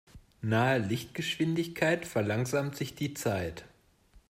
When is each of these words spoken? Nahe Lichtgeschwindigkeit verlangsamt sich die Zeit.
Nahe 0.41 0.79
Lichtgeschwindigkeit 0.79 2.07
verlangsamt 2.07 2.75
sich 2.75 2.95
die 2.95 3.13
Zeit. 3.13 3.65